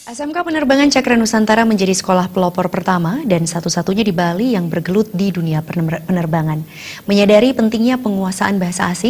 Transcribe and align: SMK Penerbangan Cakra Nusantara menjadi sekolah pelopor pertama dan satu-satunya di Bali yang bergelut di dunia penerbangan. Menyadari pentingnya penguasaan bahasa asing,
SMK 0.00 0.32
Penerbangan 0.32 0.88
Cakra 0.88 1.14
Nusantara 1.14 1.68
menjadi 1.68 1.94
sekolah 1.94 2.32
pelopor 2.32 2.72
pertama 2.72 3.20
dan 3.28 3.44
satu-satunya 3.44 4.00
di 4.00 4.10
Bali 4.10 4.56
yang 4.56 4.72
bergelut 4.72 5.12
di 5.12 5.28
dunia 5.28 5.60
penerbangan. 6.08 6.64
Menyadari 7.04 7.54
pentingnya 7.54 7.94
penguasaan 8.00 8.58
bahasa 8.58 8.88
asing, 8.88 8.98